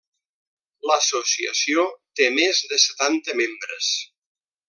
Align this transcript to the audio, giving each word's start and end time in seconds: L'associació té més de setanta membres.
L'associació 0.91 1.85
té 2.21 2.31
més 2.39 2.63
de 2.73 2.81
setanta 2.87 3.39
membres. 3.43 3.95